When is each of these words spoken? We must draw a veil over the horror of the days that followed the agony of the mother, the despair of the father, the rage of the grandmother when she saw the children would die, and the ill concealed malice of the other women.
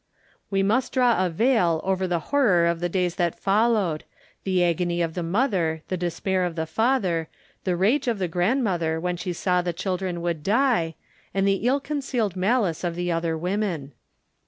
We 0.49 0.63
must 0.63 0.93
draw 0.93 1.23
a 1.23 1.29
veil 1.29 1.79
over 1.83 2.07
the 2.07 2.17
horror 2.33 2.65
of 2.65 2.79
the 2.79 2.89
days 2.89 3.17
that 3.17 3.39
followed 3.39 4.03
the 4.43 4.63
agony 4.63 4.99
of 4.99 5.13
the 5.13 5.21
mother, 5.21 5.83
the 5.89 5.95
despair 5.95 6.43
of 6.43 6.55
the 6.55 6.65
father, 6.65 7.27
the 7.65 7.75
rage 7.75 8.07
of 8.07 8.17
the 8.17 8.27
grandmother 8.27 8.99
when 8.99 9.15
she 9.15 9.31
saw 9.31 9.61
the 9.61 9.73
children 9.73 10.21
would 10.23 10.41
die, 10.41 10.95
and 11.35 11.47
the 11.47 11.67
ill 11.67 11.79
concealed 11.79 12.35
malice 12.35 12.83
of 12.83 12.95
the 12.95 13.11
other 13.11 13.37
women. 13.37 13.93